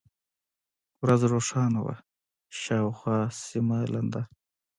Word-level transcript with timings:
ورځ 1.03 1.21
روښانه 1.31 1.79
وه، 1.85 1.95
شاوخوا 2.61 3.19
سیمه 3.45 3.77
لنده. 3.93 4.21